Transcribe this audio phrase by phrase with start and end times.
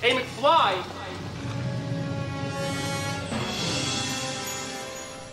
[0.00, 0.76] Hey, McFly!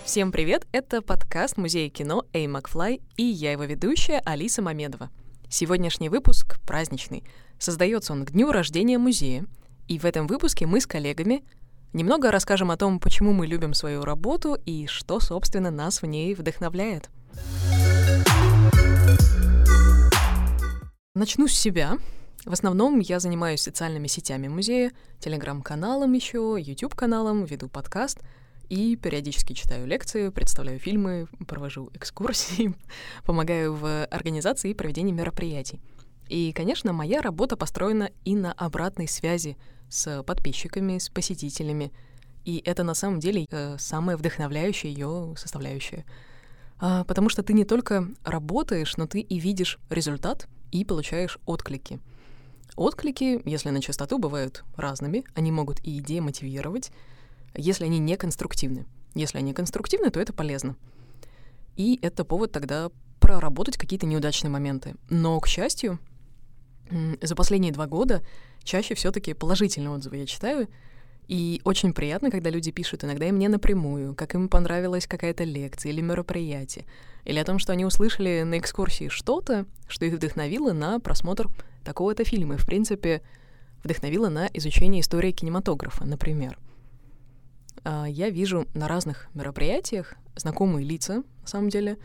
[0.03, 0.65] Всем привет!
[0.71, 5.11] Это подкаст Музея кино «Эй, Макфлай» и я его ведущая Алиса Мамедова.
[5.49, 7.23] Сегодняшний выпуск праздничный.
[7.59, 9.45] Создается он к дню рождения музея.
[9.87, 11.43] И в этом выпуске мы с коллегами
[11.93, 16.33] немного расскажем о том, почему мы любим свою работу и что, собственно, нас в ней
[16.33, 17.11] вдохновляет.
[21.13, 21.99] Начну с себя.
[22.45, 28.19] В основном я занимаюсь социальными сетями музея, телеграм-каналом еще, YouTube-каналом, веду подкаст
[28.69, 32.75] и периодически читаю лекции, представляю фильмы, провожу экскурсии,
[33.25, 35.81] помогаю в организации и проведении мероприятий.
[36.27, 39.57] И, конечно, моя работа построена и на обратной связи
[39.89, 41.91] с подписчиками, с посетителями.
[42.43, 46.05] И это на самом деле э, самая вдохновляющая ее составляющая.
[46.77, 51.99] А, потому что ты не только работаешь, но ты и видишь результат, и получаешь отклики.
[52.75, 55.23] Отклики, если на частоту, бывают разными.
[55.33, 56.91] Они могут и демотивировать,
[57.53, 58.85] если они не конструктивны.
[59.13, 60.75] Если они конструктивны, то это полезно.
[61.77, 64.95] И это повод тогда проработать какие-то неудачные моменты.
[65.09, 65.99] Но, к счастью,
[67.21, 68.21] за последние два года
[68.63, 70.67] чаще все-таки положительные отзывы я читаю,
[71.27, 75.91] и очень приятно, когда люди пишут иногда и мне напрямую, как им понравилась какая-то лекция
[75.91, 76.85] или мероприятие,
[77.23, 81.49] или о том, что они услышали на экскурсии что-то, что их вдохновило на просмотр
[81.85, 83.21] такого-то фильма, и, в принципе,
[83.83, 86.59] вдохновило на изучение истории кинематографа, например.
[87.83, 91.97] А, я вижу на разных мероприятиях знакомые лица, на самом деле,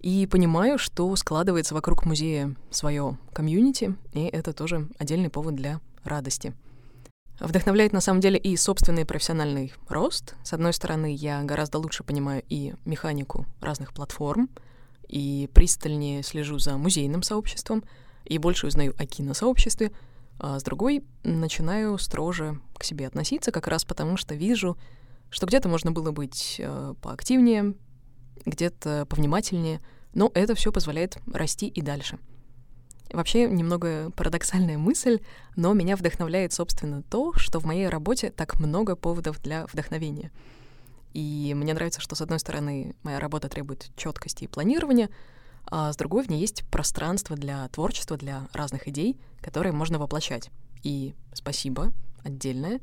[0.00, 6.54] и понимаю, что складывается вокруг музея свое комьюнити, и это тоже отдельный повод для радости—
[7.38, 10.34] Вдохновляет на самом деле и собственный профессиональный рост.
[10.42, 14.48] С одной стороны, я гораздо лучше понимаю и механику разных платформ,
[15.06, 17.84] и пристальнее слежу за музейным сообществом,
[18.28, 19.92] и больше узнаю о киносообществе,
[20.38, 24.76] а с другой начинаю строже к себе относиться, как раз потому что вижу,
[25.30, 27.74] что где-то можно было быть э, поактивнее,
[28.44, 29.80] где-то повнимательнее,
[30.14, 32.18] но это все позволяет расти и дальше.
[33.12, 35.20] Вообще немного парадоксальная мысль,
[35.54, 40.32] но меня вдохновляет, собственно, то, что в моей работе так много поводов для вдохновения.
[41.14, 45.08] И мне нравится, что, с одной стороны, моя работа требует четкости и планирования,
[45.66, 50.50] а с другой в ней есть пространство для творчества, для разных идей, которые можно воплощать.
[50.82, 52.80] И спасибо отдельное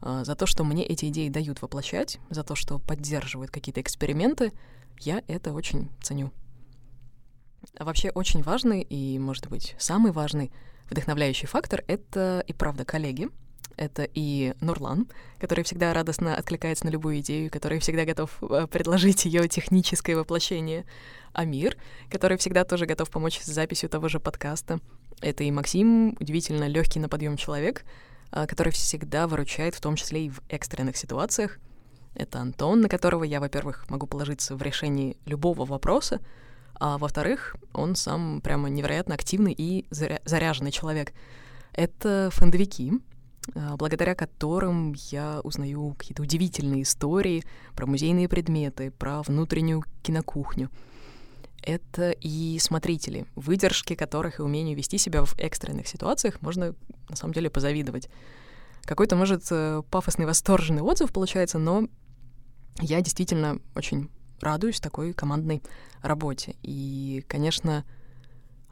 [0.00, 4.52] а, за то, что мне эти идеи дают воплощать, за то, что поддерживают какие-то эксперименты.
[5.00, 6.32] Я это очень ценю.
[7.78, 10.52] А вообще очень важный и, может быть, самый важный
[10.90, 13.28] вдохновляющий фактор— это и правда коллеги,
[13.76, 15.08] это и Нурлан,
[15.40, 20.84] который всегда радостно откликается на любую идею, который всегда готов э, предложить ее техническое воплощение.
[21.32, 21.76] Амир,
[22.10, 24.80] который всегда тоже готов помочь с записью того же подкаста.
[25.20, 27.84] Это и Максим, удивительно легкий на подъем человек,
[28.30, 31.58] э, который всегда выручает, в том числе и в экстренных ситуациях.
[32.14, 36.20] Это Антон, на которого я, во-первых, могу положиться в решении любого вопроса,
[36.74, 41.12] а во-вторых, он сам прямо невероятно активный и заря- заряженный человек.
[41.72, 43.13] Это фэндовики, а,
[43.54, 47.44] благодаря которым я узнаю какие-то удивительные истории
[47.74, 50.70] про музейные предметы, про внутреннюю кинокухню.
[51.62, 56.74] Это и смотрители, выдержки которых и умению вести себя в экстренных ситуациях можно
[57.08, 58.08] на самом деле позавидовать.
[58.82, 61.88] Какой-то, может, э, пафосный, восторженный отзыв получается, но
[62.80, 64.10] я действительно очень
[64.40, 65.62] радуюсь такой командной
[66.02, 66.56] работе.
[66.62, 67.84] И, конечно,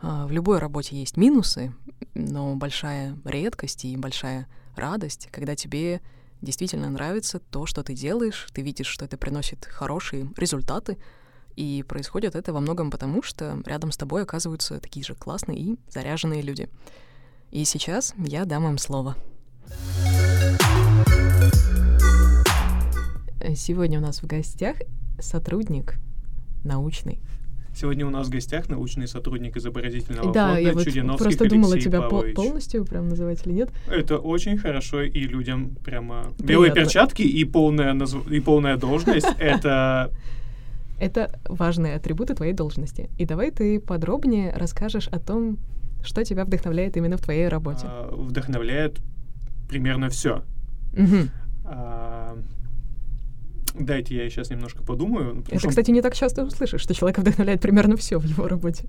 [0.03, 1.73] а, в любой работе есть минусы,
[2.15, 6.01] но большая редкость и большая радость, когда тебе
[6.41, 10.99] действительно нравится то, что ты делаешь, ты видишь, что это приносит хорошие результаты,
[11.57, 15.77] и происходит это во многом потому, что рядом с тобой оказываются такие же классные и
[15.89, 16.69] заряженные люди.
[17.51, 19.17] И сейчас я дам им слово.
[23.55, 24.77] Сегодня у нас в гостях
[25.21, 25.97] сотрудник
[26.65, 27.21] научный.
[27.75, 31.73] Сегодня у нас в гостях научный сотрудник изобразительного да, фонда я вот Чудиновский просто думала
[31.73, 32.37] Алексей тебя Павлович.
[32.37, 33.71] полностью прям называть или нет.
[33.87, 36.33] Это очень хорошо, и людям прямо...
[36.39, 38.31] Белые перчатки и полная, назв...
[38.31, 40.11] и полная должность— это...
[41.01, 43.11] Это важные атрибуты твоей должности.
[43.19, 45.59] И давай ты подробнее расскажешь о том,
[46.05, 47.87] что тебя вдохновляет именно в твоей работе.
[47.87, 49.01] А, вдохновляет
[49.69, 50.45] примерно все.
[50.93, 51.29] Угу.
[51.65, 52.39] А,
[53.75, 55.45] Дайте я сейчас немножко подумаю.
[55.49, 55.69] Это, что...
[55.69, 58.85] кстати, не так часто услышишь, что человека вдохновляет примерно все в его работе.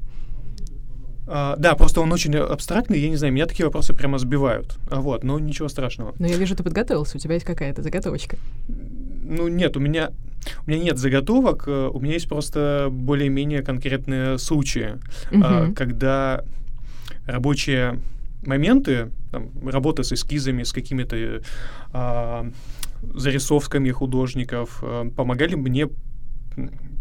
[1.26, 4.78] А, да, просто он очень абстрактный, я не знаю, меня такие вопросы прямо сбивают.
[4.90, 6.14] А вот, но ничего страшного.
[6.20, 8.38] Но я вижу, ты подготовился, у тебя есть какая-то заготовочка.
[8.68, 10.12] Ну, нет, у меня,
[10.66, 14.98] у меня нет заготовок, э, у меня есть просто более-менее конкретные случаи,
[15.32, 15.74] угу.
[15.76, 16.44] когда
[17.26, 18.00] рабочие
[18.46, 21.42] моменты, там, работа с эскизами, с какими-то
[21.94, 22.52] э,
[23.14, 25.88] зарисовками художников э, помогали мне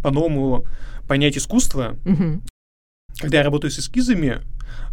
[0.02, 0.64] по-новому
[1.06, 1.96] понять искусство.
[2.04, 2.42] Мгм.
[3.20, 4.40] Когда я работаю с эскизами,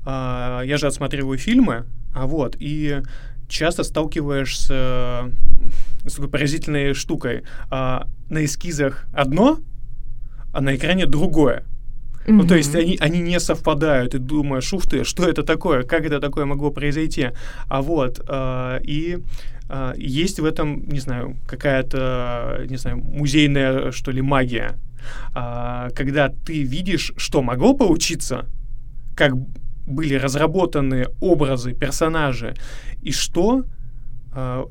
[0.06, 3.02] а, я же отсматриваю фильмы, а вот, и
[3.48, 5.32] часто сталкиваешься
[6.06, 7.44] с такой поразительной штукой.
[7.70, 9.60] А, на эскизах одно,
[10.54, 11.66] а на экране другое.
[12.28, 16.06] Ну, то есть они, они не совпадают, и думаешь, ух ты, что это такое, как
[16.06, 17.32] это такое могло произойти.
[17.68, 19.20] А вот, а, и
[19.70, 24.76] а, есть в этом, не знаю, какая-то, не знаю, музейная, что ли, магия.
[25.34, 28.46] А, когда ты видишь, что могло получиться,
[29.16, 29.34] как
[29.88, 32.56] были разработаны образы, персонажи,
[33.02, 33.64] и что
[34.34, 34.66] а,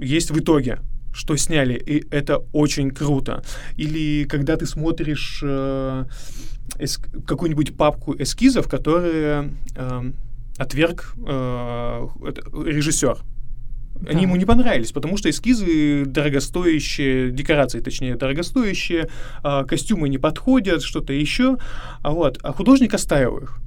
[0.00, 0.80] есть в итоге
[1.12, 3.42] что сняли, и это очень круто.
[3.76, 6.04] Или когда ты смотришь э,
[6.78, 10.12] эск- какую-нибудь папку эскизов, которые э,
[10.56, 12.42] отверг э, это-
[14.06, 14.20] Они Да.
[14.22, 19.08] ему не понравились, потому что эскизы дорогостоящие, декорации, точнее, дорогостоящие,
[19.42, 21.56] а, костюмы не подходят, что-то еще.
[22.02, 23.60] А вот, а художник оставил их.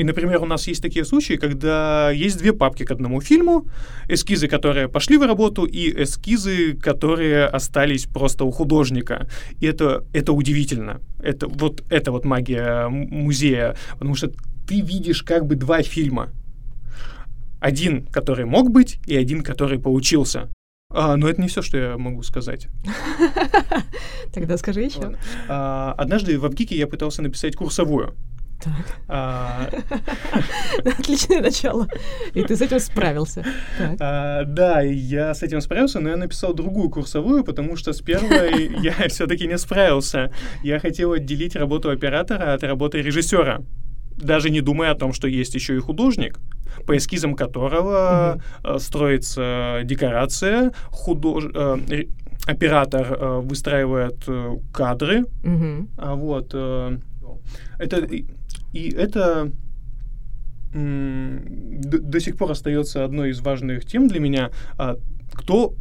[0.00, 3.64] И, например, у нас есть такие случаи, когда есть две папки к одному фильму,
[4.08, 9.28] эскизы, которые пошли в работу, и эскизы, которые остались просто у художника.
[9.60, 11.00] И это, это удивительно.
[11.22, 14.32] Это вот, это вот магия музея, потому что
[14.66, 16.30] ты видишь как бы два фильма.
[17.60, 20.48] Один, который мог быть, и один, который получился.
[20.90, 22.68] А, но это не все, что я могу сказать.
[24.32, 25.16] Тогда скажи еще.
[25.48, 28.14] А, однажды в Абгике я пытался написать курсовую.
[28.60, 28.72] Так.
[29.06, 29.68] А,
[30.98, 31.86] Отличное начало.
[32.34, 33.44] И ты с этим справился.
[34.00, 38.70] А, да, я с этим справился, но я написал другую курсовую, потому что с первой
[38.82, 40.32] я все-таки не справился.
[40.62, 43.60] Я хотел отделить работу оператора от работы режиссера,
[44.18, 46.38] даже не думая о том, что есть еще и художник,
[46.86, 51.44] по эскизам которого э, строится декорация, худож...
[51.54, 52.04] э,
[52.46, 55.24] оператор э, выстраивает э, кадры,
[55.98, 56.98] а вот э,
[57.78, 58.24] это и,
[58.72, 59.50] и это
[60.72, 64.50] до, до сих пор остается одной из важных тем для меня.
[64.76, 64.96] а,
[65.32, 65.74] кто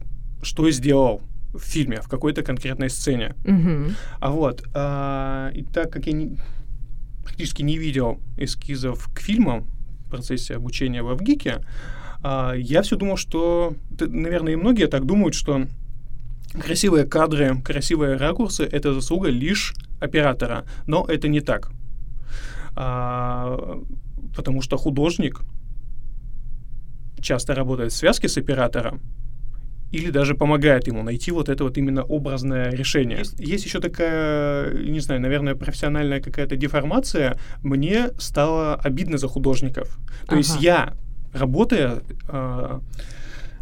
[0.43, 1.21] что сделал
[1.53, 3.35] в фильме, в какой-то конкретной сцене.
[3.45, 3.95] Мгм.
[4.19, 6.37] А вот а, и так как я не-
[7.27, 9.67] практически не видел эскизов к фильмам
[10.05, 11.59] в процессе обучения в Авгике,
[12.23, 15.67] а, я все думал, что, наверное, и многие так думают, что
[16.53, 20.63] красивые кадры, красивые ракурсы— это заслуга лишь оператора.
[20.87, 21.69] Но это не так.
[22.75, 23.77] А,
[24.33, 25.41] потому что художник
[27.19, 29.01] часто работает в связке с оператором,
[29.91, 33.19] или даже помогает ему найти вот это вот именно образное решение.
[33.19, 37.37] Есть, есть еще такая, не знаю, наверное, профессиональная какая-то деформация.
[37.63, 39.97] Мне стало обидно за художников.
[40.27, 40.59] То есть Ага.
[40.61, 40.93] я,
[41.33, 42.81] работая а,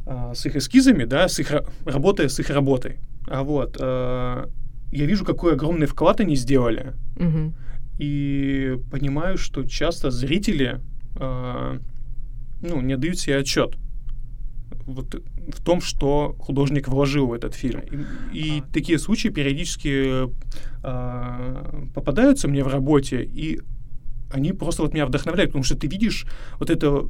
[0.08, 2.98] а, с их эскизами, да, с их, ра- работая с их работой,
[3.28, 4.50] а вот, а,
[4.92, 7.54] я вижу, какой огромный вклад они сделали, Мгм.
[8.00, 10.80] и понимаю, что часто зрители
[11.18, 11.78] а,
[12.62, 13.76] ну, не дают себе отчет
[14.86, 15.16] вот
[15.48, 17.82] в том, что художник вложил в этот фильм.
[18.32, 20.30] И, и такие случаи периодически
[20.84, 23.60] а, попадаются мне в работе, и
[24.32, 26.26] они просто вот меня вдохновляют, потому что ты видишь
[26.60, 27.08] вот это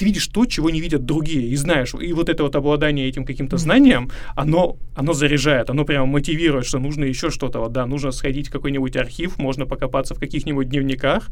[0.00, 3.26] ты видишь то, чего не видят другие, и знаешь, и вот это вот обладание этим
[3.26, 8.10] каким-то знанием, оно, оно заряжает, оно прямо мотивирует, что нужно еще что-то, вот, да, нужно
[8.10, 11.28] сходить в какой-нибудь архив, можно покопаться в каких-нибудь дневниках,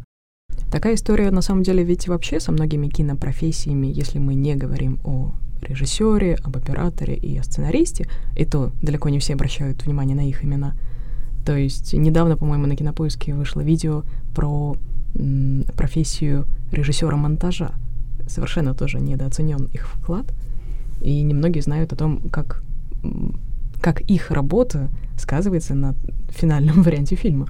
[0.71, 5.33] Такая история, на самом деле, ведь вообще со многими кинопрофессиями, если мы не говорим о
[5.63, 8.07] режиссере, об операторе и о сценаристе,
[8.37, 10.75] и то далеко не все обращают внимание на их имена.
[11.47, 14.77] То есть недавно, по-моему, на Кинопоиске вышло видео про
[15.77, 17.73] профессию режиссера монтажа.
[18.27, 20.27] Совершенно тоже недооценен их вклад.
[21.01, 22.63] И немногие знают о том, как,
[23.81, 25.95] как их работа сказывается на
[26.29, 27.49] финальном варианте фильма.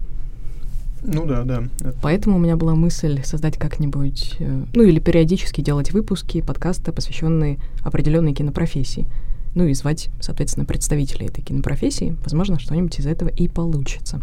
[1.02, 1.62] Ну да, да,
[2.02, 7.58] Поэтому у меня была мысль создать как-нибудь, э, ну или периодически делать выпуски, подкасты, посвященные
[7.82, 9.06] определенной кинопрофессии.
[9.54, 12.16] Ну и звать, соответственно, представителей этой кинопрофессии.
[12.22, 14.20] Возможно, что-нибудь из этого и получится.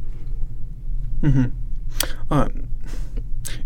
[1.21, 1.51] Мгм.
[2.29, 2.49] А,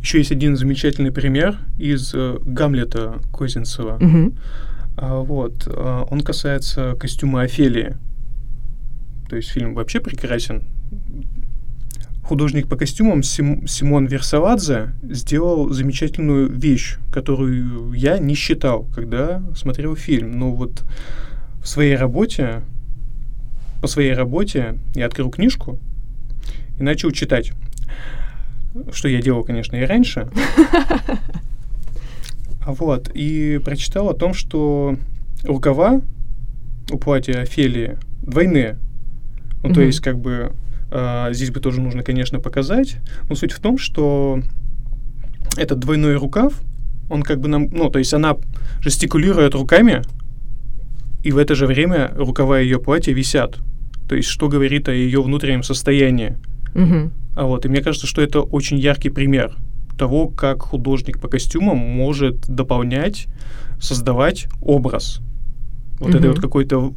[0.02, 3.98] еще есть один замечательный пример из э, Гамлета Козинцева.
[4.00, 4.36] Мгм.
[4.98, 7.98] А, вот, а, он касается костюма Офелии.
[9.30, 10.64] То есть фильм вообще прекрасен.
[12.30, 19.96] Художник по костюмам Сим- Симон Версаладзе сделал замечательную вещь, которую я не считал, когда смотрел
[19.96, 20.38] фильм.
[20.38, 20.84] Но вот
[21.60, 22.62] в своей работе,
[23.82, 25.80] по своей работе я открыл книжку
[26.78, 27.54] и начал читать.
[28.92, 30.30] Что я делал, конечно, и раньше.
[32.64, 34.98] А Вот, и прочитал о том, что
[35.44, 36.00] рукава
[36.92, 38.78] у платья Офелии двойные.
[39.64, 40.52] Ну, то есть, как бы,
[40.92, 42.98] а, здесь бы тоже нужно, конечно, показать.
[43.30, 44.42] Но суть в том, что
[45.58, 46.54] этот двойной рукав,
[47.10, 48.36] он как бы нам, ну, то есть она
[48.82, 50.02] жестикулирует руками,
[51.24, 53.58] и в это же время рукава ее платья висят.
[54.08, 56.38] То есть, что говорит о ее внутреннем состоянии.
[56.74, 57.12] Мгм.
[57.36, 59.56] А вот, и мне кажется, что это очень яркий пример
[59.98, 63.28] того, как художник по костюмам может дополнять,
[63.80, 65.22] создавать образ
[66.00, 66.30] вот этой Мгм.
[66.30, 66.94] вот какой-то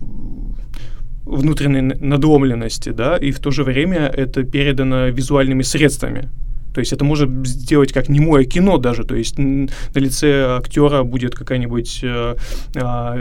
[1.24, 6.28] внутренней надломленности, да, и в то же время это передано визуальными средствами.
[6.74, 11.34] То есть это может сделать как немое кино даже, то есть на лице актера будет
[11.34, 12.34] какая-нибудь э,
[12.76, 13.18] а,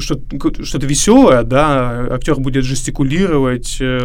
[0.00, 0.18] что-
[0.64, 3.98] что-то веселое, да, актер будет жестикулировать э,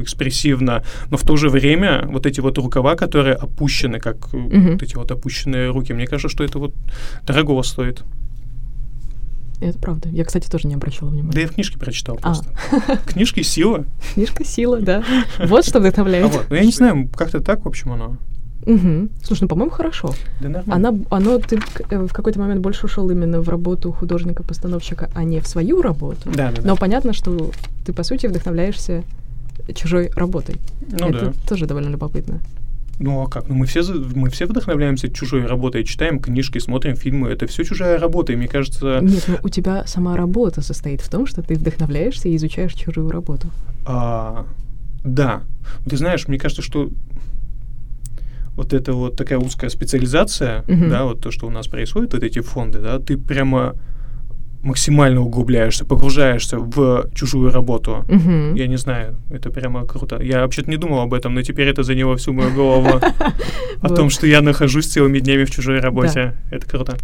[0.00, 4.72] экспрессивно, но в то же время вот эти вот рукава, которые опущены, как Мгм.
[4.72, 6.72] вот эти вот опущенные руки, мне кажется, что это вот
[7.26, 8.02] дорогого стоит.
[9.60, 10.08] Это правда.
[10.10, 11.40] Я, кстати, тоже не обращала Да внимания.
[11.40, 12.34] я в книжке прочитал А.
[12.34, 12.50] просто.
[13.06, 13.84] Книжки сила.
[14.14, 15.02] Книжка сила, да.
[15.46, 16.30] Вот что А вдохновляет.
[16.32, 18.16] вот, ну я не знаю, как-то так, в общем, оно.
[18.66, 19.10] Мгм.
[19.22, 20.12] Слушай, ну, по-моему, хорошо.
[20.40, 20.88] Да нормально.
[20.88, 25.38] Она, оно, ты э, в какой-то момент больше ушел именно в работу художника-постановщика, а не
[25.40, 26.22] в свою работу.
[26.26, 26.62] Да, да, да.
[26.64, 27.52] Но понятно, что
[27.86, 29.04] ты, по сути, вдохновляешься
[29.74, 30.56] чужой работой.
[30.90, 31.32] Ну Это да.
[31.48, 32.40] тоже довольно любопытно.
[32.98, 33.48] Ну а как?
[33.48, 33.82] Ну мы все,
[34.14, 37.28] мы все вдохновляемся чужой работой, читаем книжки, смотрим фильмы.
[37.28, 41.08] Это все чужая работа, и мне кажется, Нет, ну у тебя сама работа состоит в
[41.10, 43.48] том, что ты вдохновляешься и изучаешь чужую работу.
[43.84, 44.46] а,
[45.04, 45.42] да.
[45.88, 46.90] Ты знаешь, мне кажется, что
[48.56, 50.88] вот это вот такая узкая специализация, Мгм.
[50.88, 53.74] да, вот то, что у нас происходит, вот эти фонды, да, ты прямо
[54.66, 58.04] максимально углубляешься, погружаешься в чужую работу.
[58.08, 58.54] Мгм.
[58.54, 60.20] Я не знаю, это прямо круто.
[60.20, 63.00] Я вообще-то не думал об этом, но теперь это заняло всю мою голову.
[63.80, 66.34] О том, что я нахожусь целыми днями в чужой работе.
[66.50, 66.96] Это круто.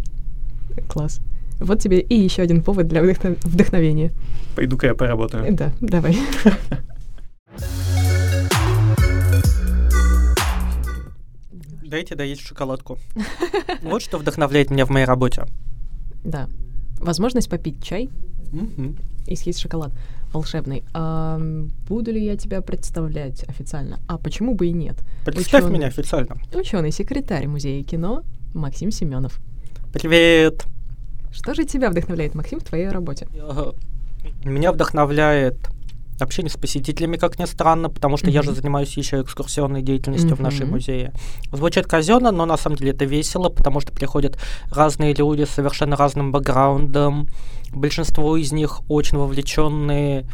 [0.89, 1.21] Класс.
[1.59, 4.11] Вот тебе и еще один повод для вдохно- вдохновения.
[4.55, 5.55] Пойду-ка я поработаю.
[5.55, 6.17] Да, давай.
[11.83, 12.97] Дайте доесть шоколадку.
[13.83, 15.45] Вот что вдохновляет меня в моей работе.
[16.23, 16.47] Да.
[17.03, 18.09] Возможность попить чай
[19.27, 19.91] и съесть шоколад
[20.31, 20.83] волшебный.
[20.93, 23.99] Ам, буду ли я тебя представлять официально?
[24.07, 24.97] А почему бы и нет?
[25.25, 25.77] Представь Учёный.
[25.77, 26.37] меня официально.
[26.53, 29.39] Ученый секретарь музея кино Максим Семенов.
[29.93, 30.65] Привет.
[31.31, 33.27] Что же тебя вдохновляет, Максим, в твоей работе?
[34.43, 35.57] Меня вдохновляет
[36.19, 40.39] общение с посетителями, как ни странно, потому что я же занимаюсь еще экскурсионной деятельностью в
[40.39, 40.71] нашей Мгм.
[40.75, 41.13] музее.
[41.51, 44.37] Звучит казенно, но на самом деле это весело, потому что приходят
[44.71, 47.27] разные люди с совершенно разным бэкграундом.
[47.71, 50.25] Большинство из них очень вовлеченные.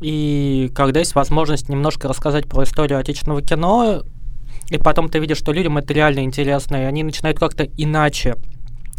[0.00, 4.02] И когда есть возможность немножко рассказать про историю отечественного кино,
[4.70, 8.36] и потом ты видишь, что людям это реально интересно, и они начинают как-то иначе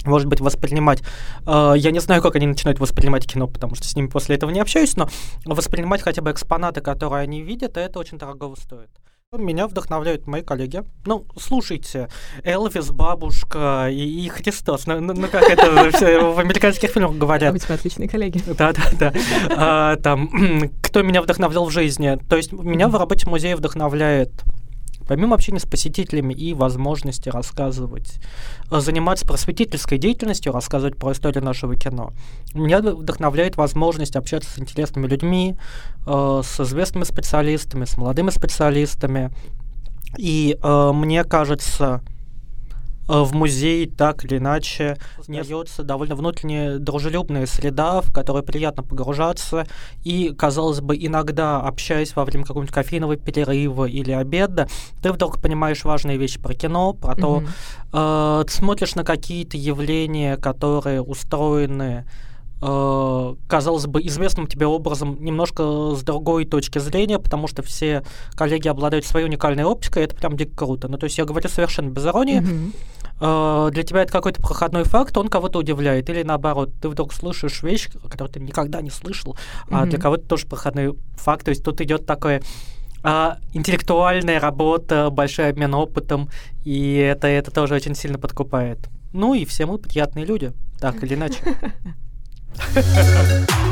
[0.06, 1.02] может быть, воспринимать.
[1.46, 4.50] э, я не знаю, как они начинают воспринимать кино, потому что с ними после этого
[4.52, 5.10] не общаюсь, но
[5.46, 8.90] воспринимать хотя бы экспонаты, которые они видят, это очень дорого стоит.
[9.38, 10.84] Меня вдохновляют мои коллеги.
[11.06, 12.10] Ну, слушайте,
[12.44, 14.88] Элвис, бабушка и, и Христос.
[14.88, 17.56] Ну, ну, ну, как это все в американских фильмах говорят.
[17.56, 18.44] у тебя отличные коллеги.
[18.46, 19.14] Да, да, да.
[19.52, 20.30] А, там,
[20.84, 22.20] кто меня вдохновлял в жизни.
[22.30, 24.32] То есть меня в работе музея вдохновляет
[25.12, 28.14] помимо общения с посетителями и возможности рассказывать,
[28.72, 32.14] э, заниматься просветительской деятельностью, рассказывать про историю нашего кино,
[32.54, 35.58] меня вдохновляет возможность общаться с интересными людьми,
[36.08, 39.32] э, с известными специалистами, с молодыми специалистами.
[40.18, 42.02] И э, мне кажется,
[43.20, 49.68] в музее так или иначе создается довольно внутренне дружелюбная среда, в которой приятно погружаться.
[50.04, 54.68] И, казалось бы, иногда, общаясь во время какого-нибудь кофейного перерыва или обеда,
[55.02, 57.50] ты вдруг понимаешь важные вещи про кино, про то, Мгм.
[57.94, 62.06] э, ты смотришь на какие-то явления, которые устроены
[62.64, 68.04] э, казалось бы, известным тебе образом немножко с другой точки зрения, потому что все
[68.36, 70.88] коллеги обладают своей уникальной оптикой, и это прям дико круто.
[70.88, 72.40] Ну, то есть я говорю совершенно без иронии.
[72.40, 72.74] Мгм.
[73.22, 76.10] Э, для тебя это какой-то проходной факт, он кого-то удивляет.
[76.10, 79.38] Или наоборот, ты вдруг слышишь вещь, которую ты никогда не слышал,
[79.70, 81.46] а для кого-то тоже проходной факт.
[81.46, 82.42] То есть тут идет такое
[83.04, 86.30] а, интеллектуальная работа, большой обмен опытом,
[86.66, 88.90] и это, это тоже очень сильно подкупает.
[89.14, 91.38] Ну и все мы приятные люди, так или иначе.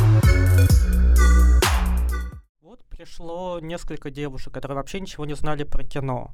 [2.99, 6.31] пришло несколько девушек, которые вообще ничего не знали про кино.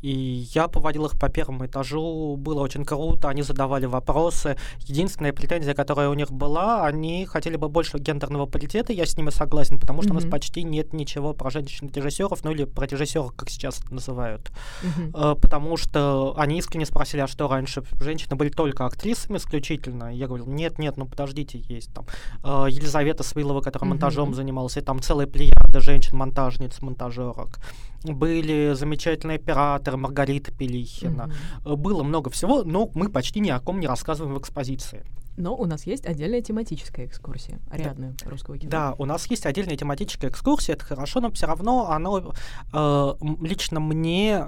[0.00, 4.56] И я поводил их по первому этажу, было очень круто, они задавали вопросы.
[4.86, 9.30] Единственная претензия, которая у них была, они хотели бы больше гендерного паритета, я с ними
[9.30, 10.18] согласен, потому что mm-hmm.
[10.18, 14.52] у нас почти нет ничего про женщин-режиссеров, ну или про режиссеров, как сейчас это называют.
[14.82, 15.40] Mm-hmm.
[15.40, 20.14] Потому что они искренне спросили, а что раньше, женщины были только актрисами исключительно?
[20.14, 22.06] Я говорил, нет-нет, ну подождите, есть там
[22.44, 23.94] э, Елизавета Свилова, которая mm-hmm.
[23.94, 27.58] монтажом занималась, и там целая плеяда женщин-монтажниц, монтажерок
[28.04, 31.30] были замечательные операторы, Маргарита Пелихина.
[31.64, 31.76] Mm-hmm.
[31.76, 35.04] Было много всего, но мы почти ни о ком не рассказываем в экспозиции.
[35.36, 38.30] Но у нас есть отдельная тематическая экскурсия Ариадны да.
[38.30, 38.70] русского кино.
[38.70, 42.34] Да, у нас есть отдельная тематическая экскурсия, это хорошо, но все равно оно
[42.72, 44.46] э, лично мне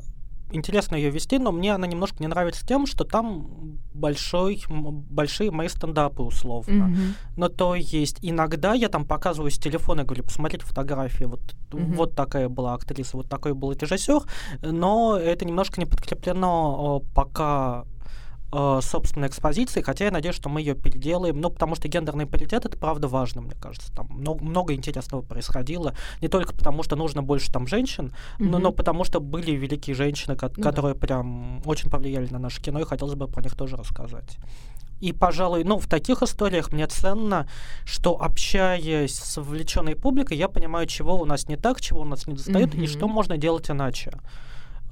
[0.51, 5.69] интересно ее вести, но мне она немножко не нравится тем, что там большой, большие мои
[5.69, 6.85] стендапы условно.
[6.85, 7.15] Mm-hmm.
[7.37, 11.95] Но то есть иногда я там показываю с телефона, говорю, посмотрите фотографии, вот, mm-hmm.
[11.95, 14.21] вот такая была актриса, вот такой был режиссер,
[14.63, 17.85] но это немножко не подкреплено пока
[18.53, 22.65] э, собственной экспозиции, хотя я надеюсь, что мы ее переделаем, ну, потому что гендерный паритет
[22.65, 23.93] это правда важно, мне кажется.
[23.93, 28.49] Там много, много интересного происходило, не только потому, что нужно больше там женщин, mm-hmm.
[28.49, 31.01] но, но потому что были великие женщины, ко- ну, которые да.
[31.01, 34.39] прям очень повлияли на наше кино, и хотелось бы про них тоже рассказать.
[35.01, 37.47] И, пожалуй, ну, в таких историях мне ценно,
[37.85, 42.27] что, общаясь с вовлеченной публикой, я понимаю, чего у нас не так, чего у нас
[42.27, 42.85] не достает, mm-hmm.
[42.85, 44.13] и что можно делать иначе.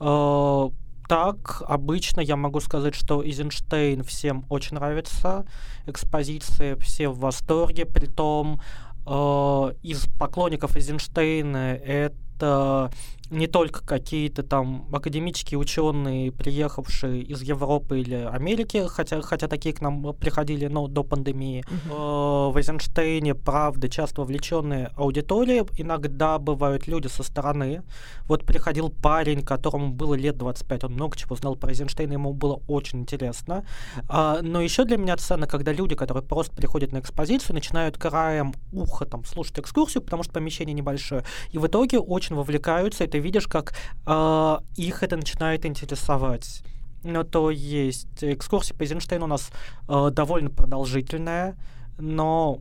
[0.01, 0.69] Э,
[1.09, 5.47] так, обычно я могу сказать, что Эйзенштейн всем очень нравится,
[5.87, 8.61] экспозиции все в восторге, притом
[9.07, 12.91] э, из поклонников Эйзенштейна это
[13.35, 19.81] не только какие-то там академические ученые, приехавшие из Европы или Америки, хотя, хотя такие к
[19.81, 21.65] нам приходили но до пандемии.
[21.67, 22.53] Uh-huh.
[22.53, 25.65] В Эйзенштейне, правда, часто вовлеченные аудитории.
[25.77, 27.83] Иногда бывают люди со стороны.
[28.27, 32.63] Вот приходил парень, которому было лет 25, он много чего знал про Эйзенштейна, ему было
[32.69, 33.65] очень интересно.
[34.09, 38.55] А, но еще для меня ценно, когда люди, которые просто приходят на экспозицию, начинают краем
[38.73, 43.49] уха там слушать экскурсию, потому что помещение небольшое, и в итоге очень вовлекаются, ты видишь,
[43.49, 43.75] как
[44.07, 46.63] э, их это начинает интересовать.
[47.03, 49.51] Ну, то есть экскурсия по Эйзенштейну у нас
[49.89, 51.57] э, довольно продолжительная,
[51.99, 52.61] но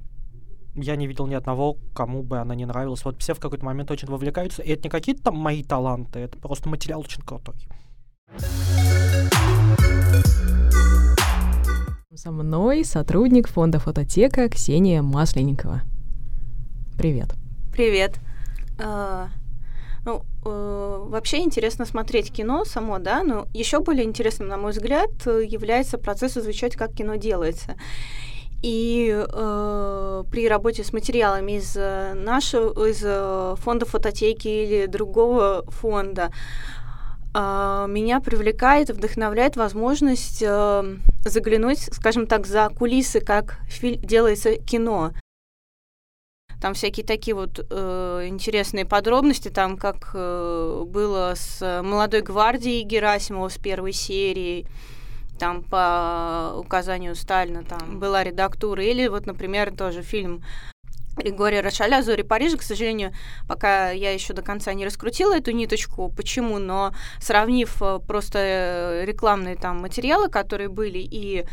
[0.75, 3.05] я не видел ни одного, кому бы она не нравилась.
[3.05, 4.63] Вот все в какой-то момент очень вовлекаются.
[4.63, 7.55] И это не какие-то там мои таланты, это просто материал очень крутой.
[12.15, 15.81] Со мной сотрудник фонда «Фототека» Ксения Масленникова.
[16.97, 17.35] Привет.
[17.71, 18.19] Привет.
[18.77, 19.27] Uh,
[20.05, 25.11] ну, э, вообще интересно смотреть кино само, да, но еще более интересным, на мой взгляд,
[25.25, 27.75] является процесс изучать, как кино делается.
[28.61, 36.31] И э, при работе с материалами из нашего, из э, фонда фототеки или другого фонда,
[37.33, 45.11] э, меня привлекает, вдохновляет возможность э, заглянуть, скажем так, за кулисы, как делается кино.
[46.63, 53.49] Там всякие такие вот э, интересные подробности, там как э, было с молодой гвардией Герасимова
[53.49, 54.65] с первой серии,
[55.37, 60.41] там по указанию Сталина там была редактура, или вот, например, тоже фильм
[61.17, 62.55] Григория Рошаля «Зори Парижа».
[62.55, 63.11] К сожалению,
[63.45, 69.05] пока я еще до конца не раскрутила эту ниточку, почему, но сравнив э, просто э,
[69.05, 71.45] рекламные там материалы, которые были, и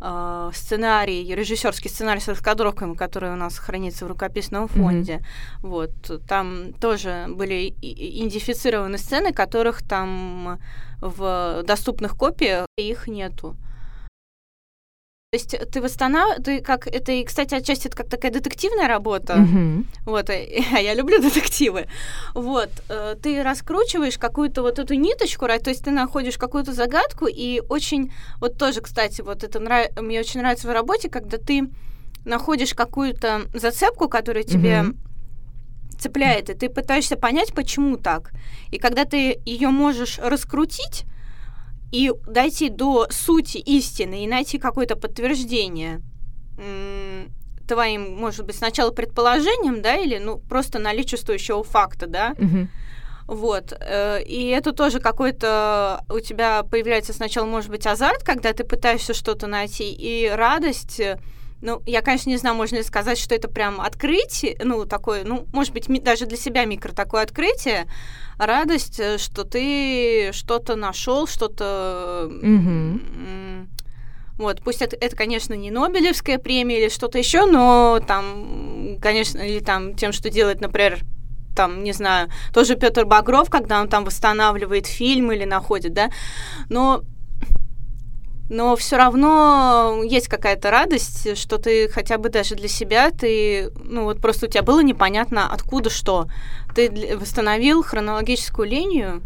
[0.00, 5.14] э, сценарий, режиссерский сценарий с раскадровками, который у нас хранится в рукописном фонде.
[5.14, 5.68] Mm-hmm.
[5.68, 10.58] Вот, там тоже были идентифицированы сцены, которых там
[11.00, 13.56] в доступных копиях их нету.
[15.30, 19.34] То есть ты восстанавливаешь, ты как это и, кстати, отчасти это как такая детективная работа.
[19.34, 19.84] Mm-hmm.
[20.06, 20.32] Вот, а
[20.80, 21.86] я люблю детективы.
[22.32, 27.60] Вот, э, ты раскручиваешь какую-то вот эту ниточку, то есть ты находишь какую-то загадку и
[27.68, 28.10] очень,
[28.40, 29.94] вот тоже, кстати, вот это нрав...
[30.00, 31.68] мне очень нравится в работе, когда ты
[32.24, 34.96] находишь какую-то зацепку, которая тебе mm-hmm
[35.98, 38.30] цепляет, и ты пытаешься понять, почему так.
[38.70, 41.06] И когда ты ее можешь раскрутить,
[41.92, 46.02] и дойти до сути истины и найти какое-то подтверждение
[47.68, 52.34] твоим, может быть, сначала предположением, да, или ну просто наличествующего факта, да.
[52.38, 52.68] Угу.
[53.28, 53.74] Вот.
[53.78, 59.12] Э, и это тоже какой-то у тебя появляется сначала, может быть, азарт, когда ты пытаешься
[59.14, 61.00] что-то найти, и радость.
[61.60, 65.46] Ну, я, конечно, не знаю, можно ли сказать, что это прям открытие, ну, такое, ну,
[65.52, 67.86] может быть, даже для себя микро такое открытие,
[68.38, 72.28] радость, э, что ты что-то нашел, что-то...
[72.30, 73.66] Mm-hmm.
[74.38, 79.58] Вот, пусть это, это, конечно, не Нобелевская премия или что-то еще, но там, конечно, или
[79.58, 81.00] там тем, что делает, например,
[81.56, 86.10] там, не знаю, тоже Петр Багров, когда он там восстанавливает фильм или находит, да,
[86.68, 87.02] но
[88.48, 94.04] но все равно есть какая-то радость, что ты хотя бы даже для себя, ты, ну
[94.04, 96.28] вот просто у тебя было непонятно, откуда что.
[96.74, 99.22] Ты восстановил хронологическую линию,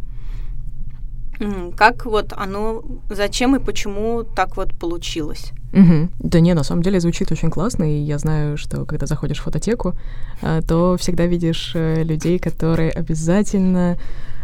[1.76, 5.52] как вот оно, зачем и почему так вот получилось.
[5.72, 6.08] Угу.
[6.18, 9.42] Да не, на самом деле звучит очень классно, и я знаю, что когда заходишь в
[9.42, 9.94] фототеку,
[10.42, 13.96] а, то всегда видишь э, людей, которые обязательно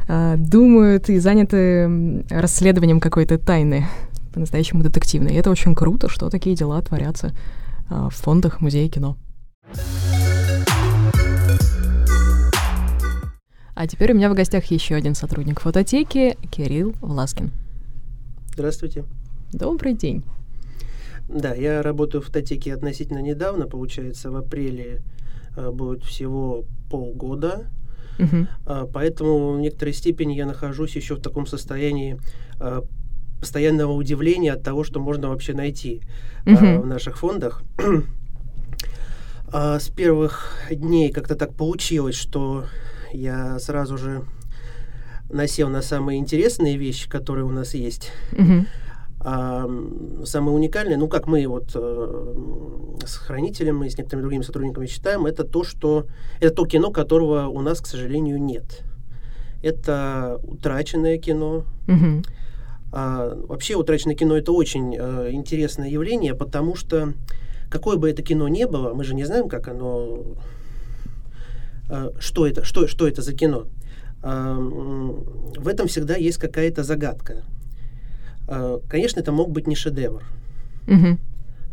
[0.08, 3.86] а, думают и заняты расследованием какой-то тайны,
[4.32, 5.32] по-настоящему детективной.
[5.32, 7.32] И это очень круто, что такие дела творятся
[7.88, 9.16] а, в фондах Музея кино.
[13.74, 17.52] А теперь у меня в гостях еще один сотрудник фототеки, Кирилл Власкин.
[18.54, 19.04] Здравствуйте.
[19.52, 20.24] Добрый день.
[21.28, 25.00] Да, я работаю в фототеке относительно недавно, получается, в апреле
[25.56, 27.66] э, будет всего полгода.
[28.18, 28.88] Угу.
[28.92, 32.18] Поэтому в некоторой степени я нахожусь еще в таком состоянии
[33.40, 36.02] постоянного удивления от того, что можно вообще найти
[36.46, 36.56] угу.
[36.56, 37.62] э, в наших фондах.
[39.50, 42.66] А с первых дней как-то так получилось, что
[43.12, 44.24] я сразу же
[45.30, 48.12] насел на самые интересные вещи, которые у нас есть.
[48.32, 48.66] Угу.
[49.20, 49.68] А
[50.24, 52.34] самое уникальное, ну, как мы вот э,
[53.04, 56.06] с хранителем и с некоторыми другими сотрудниками считаем, это то, что
[56.40, 58.82] это то кино, которого у нас, к сожалению, нет.
[59.62, 61.64] Это утраченное кино.
[61.88, 62.22] Угу.
[62.92, 67.12] А, вообще утраченное кино это очень э, интересное явление, потому что
[67.70, 70.36] какое бы это кино ни было, мы же не знаем, как оно
[71.88, 73.66] Э, что это, что, что это за кино.
[74.22, 77.44] Э, в этом всегда есть какая-то загадка.
[78.48, 80.22] Э, конечно, это мог быть не шедевр.
[80.86, 81.18] Угу.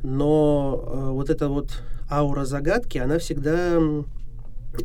[0.04, 3.80] Но вот эта вот аура загадки, она всегда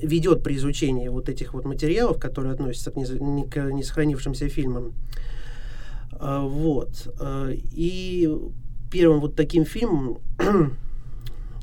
[0.03, 4.95] ведет при изучении вот этих вот материалов, которые относятся к, не, к несохранившимся фильмам.
[6.13, 7.15] Вот.
[7.73, 8.29] И
[8.91, 10.19] первым вот таким фильмом,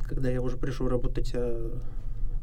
[0.07, 1.33] когда я уже пришел работать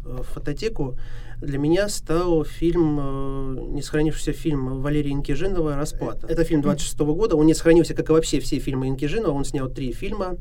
[0.05, 0.97] в фототеку,
[1.41, 6.27] для меня стал фильм, э, не сохранившийся фильм Валерия Инкижинова «Расплата».
[6.27, 9.45] Это фильм 26 -го года, он не сохранился, как и вообще все фильмы Инкижинова, он
[9.45, 10.37] снял три фильма.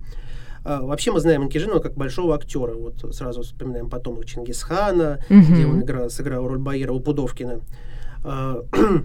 [0.65, 2.73] А, вообще мы знаем Инкижинова как большого актера.
[2.73, 5.41] Вот сразу вспоминаем потом Чингисхана, mm-hmm.
[5.41, 7.60] где он играл, сыграл роль Баира у Пудовкина.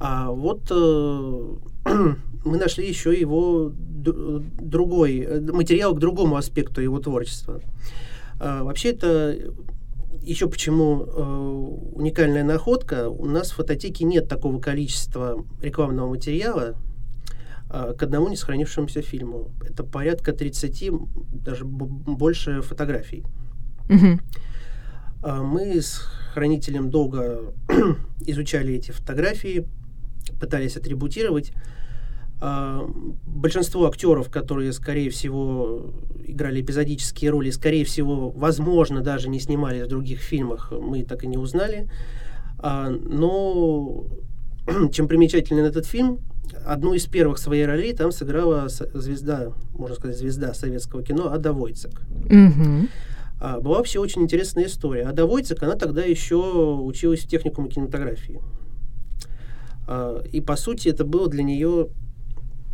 [0.00, 1.56] А, а вот э,
[2.44, 7.60] мы нашли еще его другой э, материал к другому аспекту его творчества.
[8.40, 9.36] А, вообще это
[10.22, 16.76] еще почему э, уникальная находка, у нас в фототеке нет такого количества рекламного материала
[17.70, 19.50] э, к одному не сохранившемуся фильму.
[19.66, 20.90] Это порядка 30,
[21.44, 23.24] даже больше фотографий.
[25.22, 26.00] Э, мы с
[26.32, 27.52] хранителем долго
[28.26, 29.66] изучали эти фотографии,
[30.38, 31.52] пытались атрибутировать.
[32.42, 32.88] А,
[33.26, 35.92] большинство актеров, которые, скорее всего,
[36.26, 41.26] играли эпизодические роли, скорее всего, возможно, даже не снимались в других фильмах, мы так и
[41.26, 41.90] не узнали.
[42.58, 44.06] А, но
[44.92, 46.20] чем примечателен этот фильм,
[46.64, 52.00] одну из первых своей ролей там сыграла звезда, можно сказать, звезда советского кино Ада Войцек.
[52.24, 52.88] Mm-hmm.
[53.62, 55.04] Была вообще очень интересная история.
[55.04, 56.36] Ада Войцек, она тогда еще
[56.82, 58.40] училась в техникуме кинематографии.
[60.30, 61.88] И, по сути, это было для нее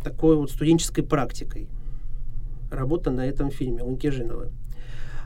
[0.03, 1.67] такой вот студенческой практикой.
[2.71, 4.51] Работа на этом фильме Лункижинова.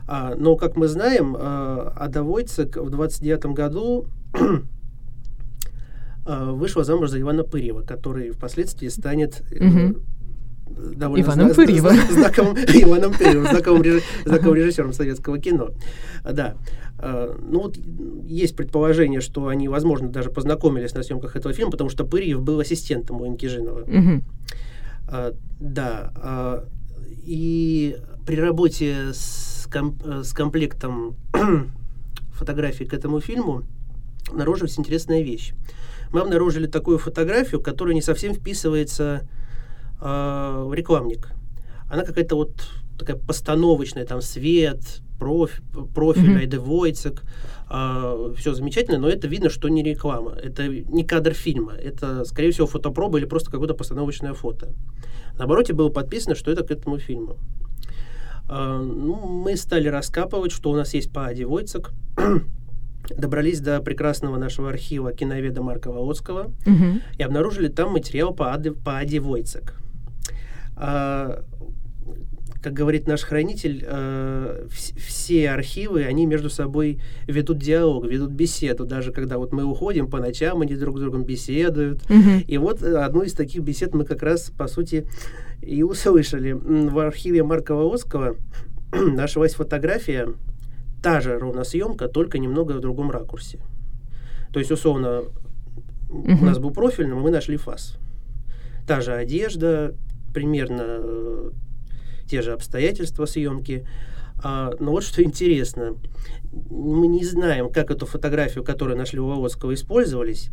[0.06, 4.06] А, но, как мы знаем, а, Ада Войцек в 29 году
[6.26, 10.00] а, вышла замуж за Ивана Пырьева, который впоследствии станет угу.
[10.66, 11.92] Довольно Иваном зна- Пырьева.
[12.10, 15.70] знаковым, Иваном Пырьевым, знаковым, реж, знаковым режиссером советского кино.
[16.24, 16.54] Да.
[17.00, 17.76] Ну вот
[18.26, 22.60] есть предположение, что они, возможно, даже познакомились на съемках этого фильма, потому что Пырьев был
[22.60, 23.80] ассистентом у Инкижинова.
[23.80, 24.22] Угу.
[25.08, 26.12] А, да.
[26.16, 26.64] А,
[27.24, 31.16] и при работе с, комп с комплектом
[32.32, 33.64] фотографий к этому фильму
[34.30, 35.54] обнаружилась интересная вещь.
[36.12, 39.26] Мы обнаружили такую фотографию, которая не совсем вписывается
[40.02, 41.30] э, рекламник.
[41.90, 42.52] Она какая-то вот
[42.98, 45.62] такая постановочная, там свет, профи,
[45.94, 46.38] профиль, mm-hmm.
[46.38, 47.22] Айде Войцек,
[47.70, 52.50] э, все замечательно, но это видно, что не реклама, это не кадр фильма, это, скорее
[52.50, 54.72] всего, фотопроба или просто какое-то постановочное фото.
[55.38, 57.36] На обороте было подписано, что это к этому фильму.
[58.48, 61.92] Э, ну, мы стали раскапывать, что у нас есть по Аде Войцек,
[63.16, 67.02] добрались до прекрасного нашего архива киноведа Марка Володского mm-hmm.
[67.18, 69.81] и обнаружили там материал по Аде, по Аде Войцек.
[70.76, 71.42] А,
[72.62, 78.84] как говорит наш хранитель, э, вс- все архивы, они между собой ведут диалог, ведут беседу.
[78.84, 82.08] Даже когда вот мы уходим по ночам, они друг с другом беседуют.
[82.08, 82.44] Мгм.
[82.46, 85.06] И вот э, одну из таких бесед мы как раз, по сути,
[85.60, 86.52] и услышали.
[86.52, 88.36] В архиве Марка Волоцкого
[88.92, 90.28] нашлась фотография,
[91.02, 93.58] та же ровно съемка, только немного в другом ракурсе.
[94.52, 95.22] То есть, условно,
[96.10, 96.46] у Мгм.
[96.46, 97.96] нас был профильным, а мы нашли фас.
[98.86, 99.94] Та же одежда,
[100.32, 101.50] примерно э,
[102.28, 103.86] те же обстоятельства съемки.
[104.42, 105.94] А, но вот что интересно,
[106.70, 110.50] мы не знаем, как эту фотографию, которую нашли у Володского, использовались,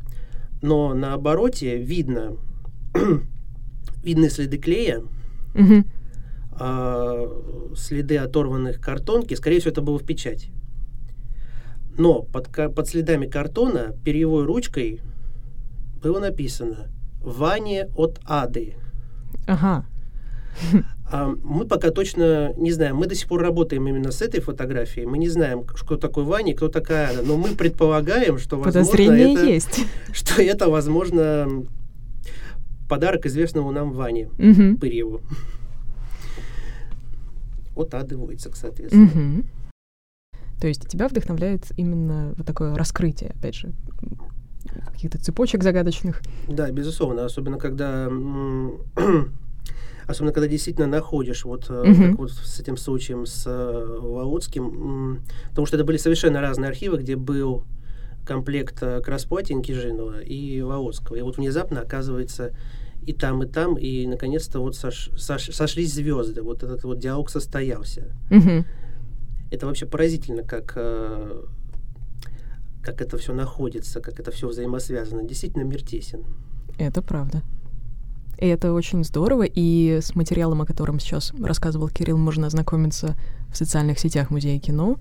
[0.61, 2.35] но на обороте видно,
[4.03, 5.01] видны следы клея,
[5.55, 5.85] Мгм.
[6.51, 10.51] а, следы оторванных картонки, скорее всего, это было в печати.
[11.97, 15.01] Но под, под следами картона перьевой ручкой
[16.01, 16.87] было написано
[17.21, 18.75] «Ване от Ады».
[19.47, 19.85] Ага.
[21.11, 22.97] А мы пока точно не знаем.
[22.97, 25.07] Мы до сих пор работаем именно с этой фотографией.
[25.07, 27.23] Мы не знаем, что такое Ваня кто такая Ада.
[27.23, 29.85] Но мы предполагаем, что, возможно, Подозрение это, есть.
[30.13, 31.65] что это, возможно,
[32.87, 34.77] подарок известному нам Ване Мгм.
[34.77, 35.21] Пырьеву.
[37.75, 39.05] От Ады Войцек, соответственно.
[39.05, 39.45] Мгм.
[40.59, 43.71] То есть тебя вдохновляет именно вот такое раскрытие, опять же,
[44.85, 46.21] каких-то цепочек загадочных.
[46.47, 48.09] Да, безусловно, особенно когда
[50.07, 52.09] особенно когда действительно находишь вот э, Мгм.
[52.11, 53.97] как вот с этим случаем с э,
[55.49, 57.63] потому что это были совершенно разные архивы, где был
[58.25, 59.01] комплект э,
[59.61, 62.53] Кижинова и Володского, и вот внезапно оказывается
[63.05, 67.29] и там, и там, и наконец-то вот сош- сош- сошлись звезды, вот этот вот диалог
[67.29, 68.13] состоялся.
[68.29, 68.65] Мгм.
[69.51, 71.41] Это вообще поразительно, как э,
[72.89, 75.23] как это все находится, как это все взаимосвязано.
[75.23, 76.23] Действительно мир тесен.
[76.79, 77.43] Это правда.
[78.39, 83.15] И это очень здорово, и с материалом, о котором сейчас рассказывал Кирилл, можно ознакомиться
[83.51, 84.97] в социальных сетях Музея кино.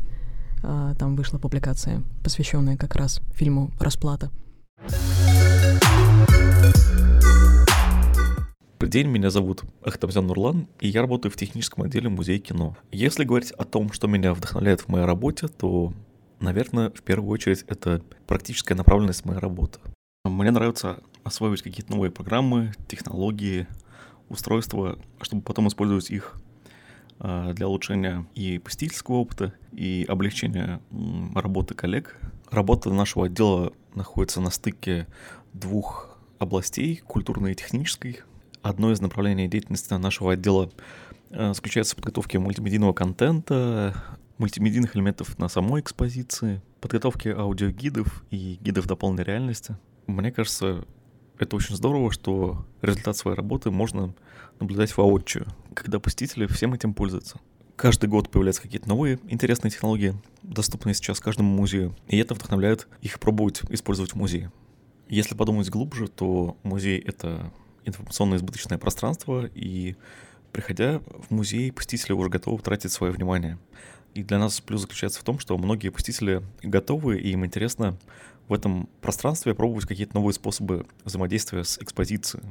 [0.63, 4.31] А, Там вышла публикация, посвященная как раз фильму «Расплата».
[8.81, 12.77] Добрый день, меня зовут Ахтамзян Нурлан, и я работаю в техническом отделе Музея кино.
[12.93, 15.93] Если говорить о том, что меня вдохновляет в моей работе, то,
[16.41, 19.79] наверное, в первую очередь это практическая направленность моей работы.
[20.25, 23.67] Мне нравится осваивать какие-то новые программы, технологии,
[24.29, 26.37] устройства, чтобы потом использовать их
[27.19, 30.81] а, для улучшения и посетительского опыта, и облегчения
[31.35, 32.17] работы коллег.
[32.51, 35.07] Работа нашего отдела находится на стыке
[35.53, 38.21] двух областей, культурной и технической.
[38.63, 40.71] Одно из направлений деятельности нашего отдела
[41.31, 43.95] э, заключается в подготовке мультимедийного контента,
[44.39, 49.77] мультимедийных элементов на самой экспозиции, подготовке аудиогидов и гидов дополненной реальности.
[50.07, 50.85] Мне кажется,
[51.39, 54.15] это очень здорово, что результат своей работы можно
[54.61, 57.39] наблюдать воочию, когда посетители всем этим пользуются.
[57.77, 63.21] Каждый год появляются какие-то новые интересные технологии, доступные сейчас каждому музею, и это вдохновляет их
[63.21, 64.51] пробовать использовать в музее.
[65.09, 67.53] Если подумать глубже, то музей— это
[67.85, 69.95] информационно-избыточное пространство, и
[70.53, 73.59] приходя в музей, посетители уже готовы тратить свое внимание.
[74.19, 77.97] И для нас плюс заключается в том, что многие посетители готовы, и им интересно
[78.49, 82.43] в этом пространстве пробовать какие-то новые способы взаимодействия с экспозицией.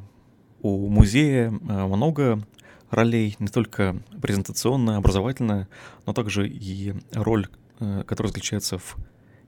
[0.62, 2.42] У музея э, много
[2.90, 5.68] ролей, не только презентационная, образовательная,
[6.06, 7.50] но также и роль,
[7.82, 8.96] э, которая заключается в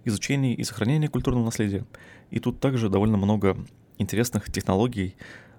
[0.03, 1.85] изучении и сохранении культурного наследия.
[2.31, 3.55] И тут также довольно много
[3.97, 5.15] интересных технологий,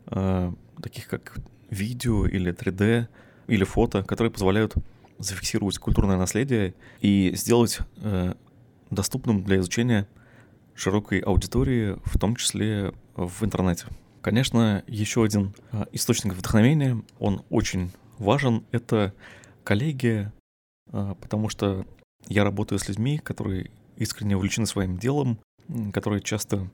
[0.08, 1.38] э, таких как
[1.70, 3.08] видео или 3D
[3.46, 4.74] или фото, которые позволяют
[5.20, 8.34] зафиксировать культурное наследие и сделать э,
[8.90, 10.08] доступным для изучения
[10.74, 13.86] широкой аудитории, в том числе в интернете.
[14.22, 19.14] Конечно, еще один э, источник вдохновения, он очень важен, это
[19.64, 20.30] коллеги,
[20.92, 21.86] э, потому что
[22.28, 25.38] я работаю с людьми, которые искренне увлечены своим делом,
[25.92, 26.68] которые часто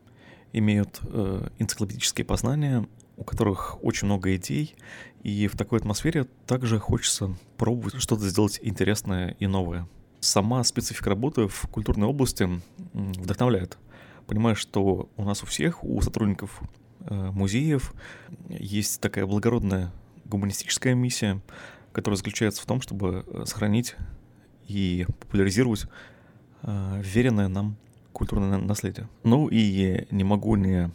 [0.52, 4.74] имеют э, энциклопедические познания, у которых очень много идей,
[5.22, 9.88] и в такой атмосфере также хочется пробовать что-то сделать интересное и новое.
[10.20, 12.48] Сама специфика работы в культурной области
[12.92, 13.78] вдохновляет.
[14.26, 16.60] Понимаешь, что у нас у всех, у сотрудников
[17.00, 17.94] э, музеев,
[18.48, 19.92] есть такая благородная
[20.24, 21.40] гуманистическая миссия,
[21.92, 23.94] которая заключается в том, чтобы э, сохранить
[24.66, 25.86] и популяризировать
[26.62, 27.76] э, веренное нам
[28.12, 29.08] культурное на- наследие.
[29.22, 30.90] Ну и не могу не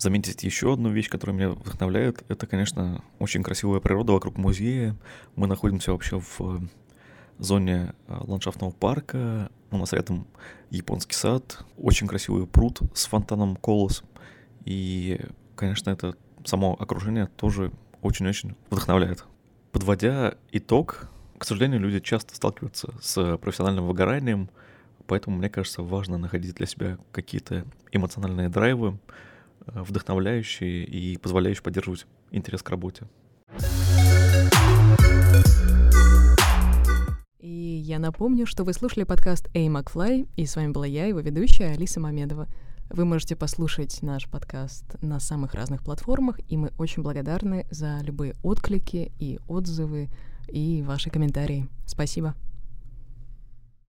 [0.00, 2.24] заметить еще одну вещь, которая меня вдохновляет.
[2.28, 4.96] Это, конечно, очень красивая природа вокруг музея.
[5.36, 6.60] Мы находимся вообще в э,
[7.38, 9.50] зоне э, ландшафтного парка.
[9.70, 10.26] У нас рядом
[10.70, 14.02] японский сад, очень красивый пруд с фонтаном Колос.
[14.64, 15.20] И,
[15.54, 19.24] конечно, это само окружение тоже очень-очень вдохновляет.
[19.70, 24.50] Подводя итог К сожалению, люди часто сталкиваются с профессиональным выгоранием,
[25.06, 28.98] поэтому, мне кажется, важно находить для себя какие-то эмоциональные драйвы,
[29.66, 33.06] э, вдохновляющие и позволяющие поддерживать интерес к работе.
[37.38, 41.20] И я напомню, что вы слушали подкаст «Эй, Макфлай», и с вами была я, его
[41.20, 42.46] ведущая Алиса Мамедова.
[42.90, 48.34] Вы можете послушать наш подкаст на самых разных платформах, и мы очень благодарны за любые
[48.42, 50.08] отклики и отзывы
[50.48, 51.68] и ваши комментарии.
[51.86, 52.34] Спасибо.